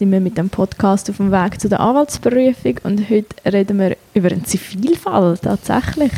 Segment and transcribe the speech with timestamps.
[0.00, 3.96] sind wir mit dem Podcast auf dem Weg zu der Anwaltsberufung und heute reden wir
[4.14, 6.12] über einen Zivilfall tatsächlich.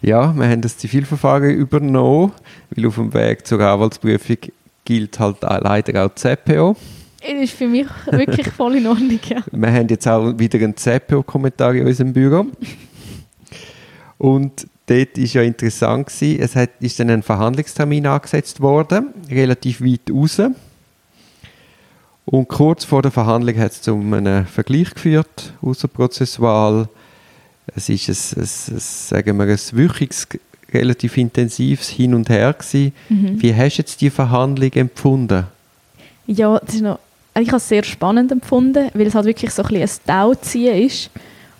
[0.00, 2.32] Ja, wir haben das Zivilverfahren übernommen,
[2.70, 4.38] weil auf dem Weg zur Anwaltsprüfung
[4.86, 6.74] gilt halt leider auch ZPO.
[7.20, 9.42] Das ist für mich wirklich voll in Ordnung, ja.
[9.52, 12.46] Wir haben jetzt auch wieder einen ZPO-Kommentar in unserem Büro.
[14.16, 19.82] Und dort war ja interessant, gewesen, es hat, ist dann ein Verhandlungstermin angesetzt worden, relativ
[19.82, 20.40] weit raus.
[22.26, 26.88] Und kurz vor der Verhandlung hat es zu einem Vergleich geführt, außerprozessual.
[27.74, 30.26] Es ist ein, ein, ein, sagen wir, ein wöchiges,
[30.72, 32.92] relativ intensives Hin und Her gewesen.
[33.08, 33.40] Mhm.
[33.40, 35.46] Wie hast du jetzt die Verhandlung empfunden?
[36.26, 36.98] Ja, das ist noch,
[37.38, 41.10] ich habe es sehr spannend empfunden, weil es halt wirklich so ein, ein Tauziehen ist.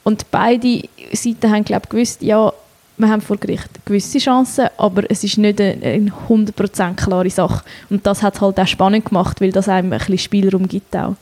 [0.02, 2.52] Und beide Seiten haben, glaube ich, gewusst, ja,
[2.98, 7.64] wir haben vor Gericht gewisse Chancen, aber es ist nicht eine, 100% klare Sache.
[7.90, 10.96] Und das hat es halt auch spannend gemacht, weil das einem ein bisschen Spielraum gibt
[10.96, 11.14] auch.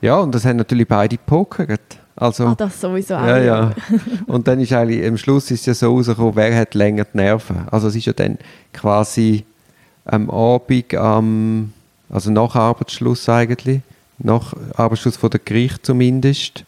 [0.00, 1.98] Ja, und das haben natürlich beide gepokert.
[2.16, 3.26] Also, ah, das sowieso auch.
[3.26, 3.72] Ja, ja.
[4.26, 7.66] Und dann ist eigentlich, am Schluss ist ja so rausgekommen, wer hat länger die Nerven.
[7.70, 8.38] Also es ist ja dann
[8.72, 9.44] quasi
[10.04, 11.72] am Abend, am,
[12.08, 13.80] also nach Arbeitsschluss eigentlich,
[14.18, 16.64] nach Arbeitsschluss von der Gericht zumindest,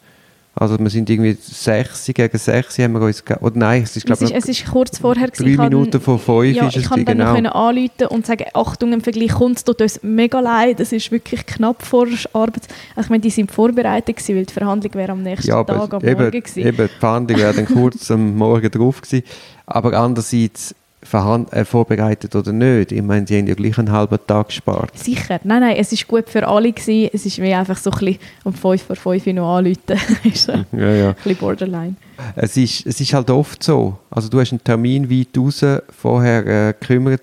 [0.59, 4.25] also wir sind irgendwie 6 gegen 6 haben wir uns oder nein, es ist glaube
[4.25, 7.19] ich es ist kurz vorher drei Minuten vor 5 ja, ist es ich kann dann
[7.19, 7.41] genau.
[7.41, 11.11] noch anrufen und sagen, Achtung, im Vergleich kommt es tut uns mega leid, es ist
[11.11, 12.67] wirklich knapp vor Arbeit.
[12.95, 15.93] Also ich meine, die sind vorbereitet gewesen, weil die Verhandlung wäre am nächsten ja, Tag
[15.93, 16.59] am eben, Morgen gewesen.
[16.59, 19.23] Eben, die Verhandlung wäre dann kurz am Morgen drauf gewesen,
[19.65, 20.75] aber andererseits
[21.13, 22.91] äh, vorbereitet oder nicht.
[22.91, 24.97] Ich meine, sie haben ja gleich einen halben Tag gespart.
[24.97, 25.39] Sicher.
[25.43, 26.71] Nein, nein, es war gut für alle.
[26.71, 27.09] Gewesen.
[27.13, 29.79] Es ist wie einfach so ein bisschen um 5 vor 5 noch anrufen.
[30.23, 31.09] ist ja, ja.
[31.09, 31.95] ein bisschen borderline.
[32.35, 33.97] Es ist, es ist halt oft so.
[34.09, 37.21] Also du hast einen Termin weit raus, vorher äh, kümmert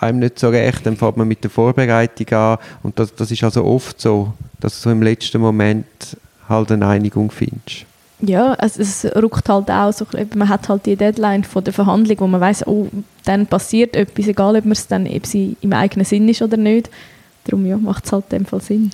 [0.00, 3.44] einem nicht so recht, dann fängt man mit der Vorbereitung an und das, das ist
[3.44, 5.86] also oft so, dass du so im letzten Moment
[6.48, 7.86] halt eine Einigung findest.
[8.20, 12.20] Ja, also es rückt halt auch so, man hat halt die Deadline von der Verhandlung,
[12.20, 12.88] wo man weiß, oh,
[13.24, 16.90] dann passiert etwas, egal ob es dann ob sie im eigenen Sinn ist oder nicht.
[17.44, 18.90] Darum ja, macht es halt in dem Fall Sinn.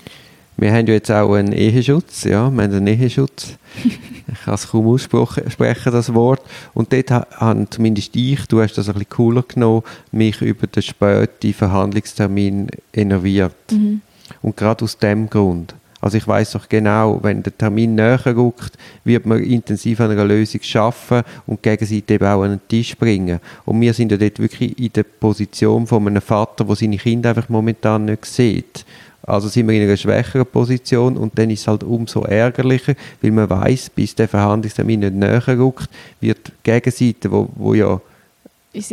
[0.56, 3.54] Wir haben ja jetzt auch einen Eheschutz, ja, wir haben einen Eheschutz.
[3.84, 6.42] ich kann es kaum aussprechen, das Wort.
[6.74, 10.82] Und dort haben zumindest ich, du hast das ein bisschen cooler genommen, mich über den
[10.82, 13.54] späten Verhandlungstermin enerviert.
[13.70, 14.02] Mhm.
[14.42, 15.74] Und gerade aus dem Grund.
[16.02, 20.24] Also ich weiß doch genau, wenn der Termin näher rückt, wird man intensiv an einer
[20.24, 23.38] Lösung schaffen und die Gegenseite eben auch an den Tisch bringen.
[23.64, 27.28] Und wir sind ja dort wirklich in der Position von einem Vater, der seine Kinder
[27.30, 28.84] einfach momentan nicht sieht.
[29.22, 33.30] Also sind wir in einer schwächeren Position und dann ist es halt umso ärgerlicher, weil
[33.30, 35.88] man weiß, bis der Verhandlungstermin nicht näher rückt,
[36.20, 38.00] wird die Gegenseite, wo, wo ja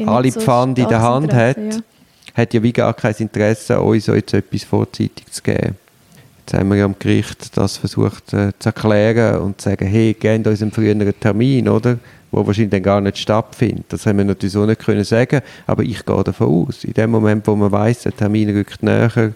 [0.05, 1.79] alle so Pfand in der Hand hat, ja.
[2.35, 5.75] hat ja wie gar kein Interesse, uns jetzt etwas vorzeitig zu geben.
[6.49, 10.15] Jetzt haben wir ja am Gericht das versucht äh, zu erklären und zu sagen, hey,
[10.19, 11.99] gebt uns einen früheren Termin, oder?
[12.31, 13.85] Wo wahrscheinlich dann gar nicht stattfindet.
[13.89, 16.83] Das haben wir natürlich so nicht können sagen, aber ich gehe davon aus.
[16.85, 19.31] In dem Moment, wo man weiß, der Termin rückt näher,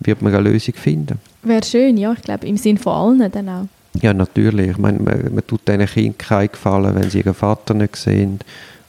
[0.00, 1.18] wird man eine Lösung finden.
[1.44, 4.02] Wäre schön, ja, ich glaube, im Sinn von allen dann auch.
[4.02, 4.72] Ja, natürlich.
[4.72, 8.40] Ich meine, man, man tut diesen Kindern keinen Gefallen, wenn sie ihren Vater nicht sehen.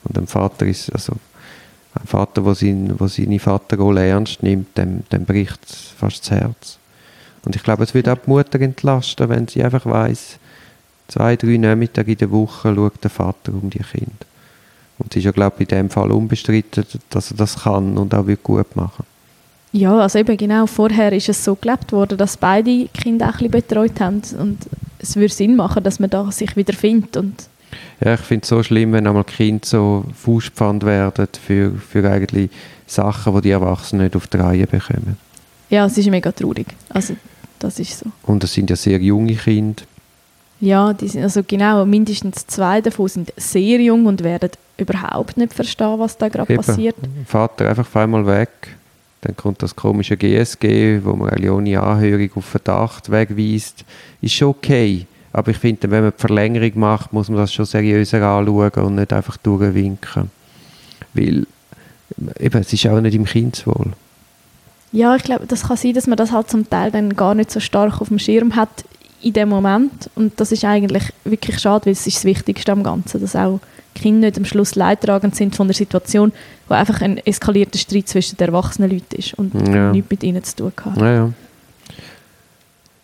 [0.04, 1.14] Und ein Vater ist, also
[1.96, 5.66] ein Vater, der sein, seine Vaterrolle ernst nimmt, dem, dem bricht
[5.98, 6.80] fast das Herz.
[7.46, 10.38] Und ich glaube, es wird auch die Mutter entlasten, wenn sie einfach weiß,
[11.08, 14.26] zwei, drei Nachmittage in der Woche schaut der Vater um die Kinder.
[14.98, 18.14] Und es ist ja, glaube ich, in dem Fall unbestritten, dass er das kann und
[18.14, 19.06] auch gut machen
[19.72, 23.50] Ja, also eben genau vorher ist es so gelebt worden, dass beide Kinder auch ein
[23.50, 24.58] bisschen betreut haben und
[25.00, 27.50] es würde Sinn machen, dass man da sich wieder findet und
[28.04, 32.50] ja, ich finde es so schlimm, wenn einmal Kinder so Fußpfand werden für, für eigentlich
[32.88, 35.18] Sachen, die die Erwachsenen nicht auf die Reihe bekommen.
[35.70, 36.68] Ja, es ist mega traurig.
[36.90, 37.16] Also,
[37.60, 38.06] das ist so.
[38.24, 39.84] Und das sind ja sehr junge Kinder.
[40.62, 45.54] Ja, die sind, also genau, mindestens zwei davon sind sehr jung und werden überhaupt nicht
[45.54, 46.96] verstehen, was da gerade passiert.
[47.26, 48.50] Vater einfach einmal weg.
[49.22, 53.84] Dann kommt das komische GSG, wo man eine ohne Anhörung auf Verdacht wegweist.
[54.22, 55.06] Ist schon okay.
[55.32, 58.96] Aber ich finde, wenn man die Verlängerung macht, muss man das schon seriöser anschauen und
[58.96, 60.32] nicht einfach durchwinken.
[61.14, 61.46] Weil
[62.40, 63.94] eben, es ist auch nicht im Kindeswohl.
[64.92, 67.52] Ja, ich glaube, das kann sein, dass man das halt zum Teil dann gar nicht
[67.52, 68.84] so stark auf dem Schirm hat
[69.22, 70.10] in dem Moment.
[70.16, 73.60] Und das ist eigentlich wirklich schade, weil es ist das Wichtigste am Ganzen, dass auch
[73.96, 76.32] Kinder nicht am Schluss leidtragend sind von der Situation,
[76.68, 79.92] wo einfach ein eskalierter Streit zwischen den erwachsenen Leuten ist und ja.
[79.92, 80.98] nichts mit ihnen zu tun hat.
[80.98, 81.34] Ja, ja.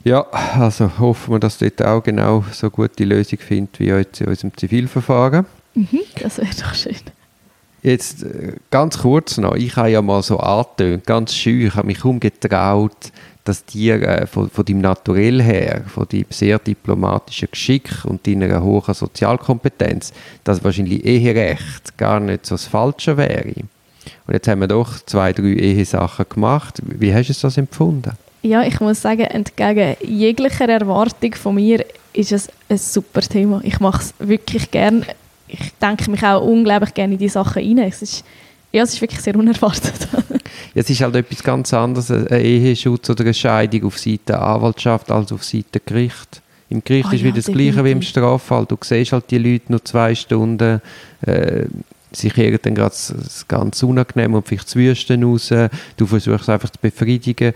[0.03, 0.21] ja,
[0.59, 4.55] also hoffen wir, dass dort auch genau so gute Lösung findet wie jetzt in unserem
[4.55, 5.45] Zivilverfahren.
[5.73, 6.95] Mhm, das wäre doch schön.
[7.85, 11.85] Jetzt äh, ganz kurz noch, ich habe ja mal so angetönt, ganz scheu, ich habe
[11.85, 13.11] mich kaum getraut,
[13.43, 18.63] dass dir äh, von, von deinem Naturell her, von deinem sehr diplomatischen Geschick und deiner
[18.63, 23.53] hohen Sozialkompetenz, das wahrscheinlich Eherecht gar nicht so das Falsche wäre.
[24.25, 26.81] Und jetzt haben wir doch zwei, drei Ehesachen gemacht.
[26.83, 28.13] Wie hast du das empfunden?
[28.41, 33.61] Ja, ich muss sagen, entgegen jeglicher Erwartung von mir ist es ein super Thema.
[33.63, 35.05] Ich mache es wirklich gern.
[35.47, 37.77] Ich denke mich auch unglaublich gerne in die Sachen rein.
[37.79, 38.25] Es ist,
[38.71, 40.07] ja, es ist wirklich sehr unerwartet.
[40.75, 45.11] es ist halt etwas ganz anderes, ein Eheschutz oder eine Scheidung auf Seite der Anwaltschaft
[45.11, 46.41] als auf Seite der Gericht.
[46.69, 48.65] Im Gericht oh, ist ja, wieder das Gleiche wie im Straffall.
[48.65, 50.81] Du siehst halt die Leute nur zwei Stunden,
[51.21, 51.65] äh,
[52.11, 52.95] sie kehren dann gerade
[53.47, 55.53] ganz unangenehm und vielleicht zu Wüsten raus.
[55.95, 57.53] Du versuchst einfach zu befriedigen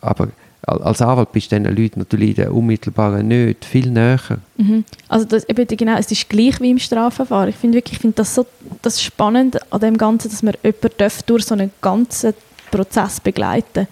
[0.00, 0.28] aber
[0.62, 4.18] als Anwalt bist du diesen Leuten natürlich in der unmittelbaren nicht viel näher.
[4.56, 4.84] Mhm.
[5.08, 7.50] Also das, eben, genau, es ist gleich wie im Strafverfahren.
[7.50, 8.46] Ich finde wirklich, ich finde das so
[8.82, 12.34] das spannend an dem Ganzen, dass man jemanden durch so einen ganzen
[12.70, 13.86] Prozess begleiten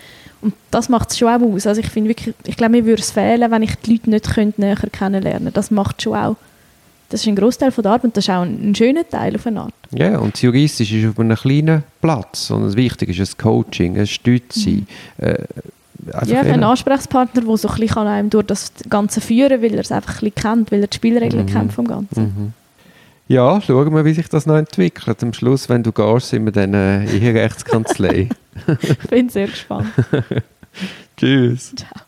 [0.44, 1.66] und das macht es schon auch aus.
[1.66, 4.34] Also ich finde wirklich, ich glaube, mir würde es fehlen, wenn ich die Leute nicht
[4.34, 5.52] könnte näher kennenlernen könnte.
[5.52, 6.36] Das macht schon auch
[7.08, 9.46] das ist ein Großteil der Arbeit und das ist auch ein, ein schöner Teil auf
[9.46, 9.74] eine Art.
[9.92, 12.50] Ja, und das Juristische ist auf einem kleinen Platz.
[12.50, 14.86] Und das Wichtige ist das Coaching, ein Stütze, mhm.
[15.18, 15.36] äh,
[16.26, 19.80] ja, ein Ansprechpartner, der so ein bisschen einem durch das Ganze führen kann, weil er
[19.80, 21.50] es einfach ein bisschen kennt, weil er die Spielregeln mhm.
[21.50, 22.22] kennt vom Ganzen.
[22.22, 22.52] Mhm.
[23.26, 25.22] Ja, schauen wir, wie sich das noch entwickelt.
[25.22, 28.28] Am Schluss, wenn du gehst, sind wir dann äh, Eherechtskanzlei.
[28.80, 29.88] ich bin sehr gespannt.
[31.16, 31.74] Tschüss.
[31.74, 32.03] Ciao.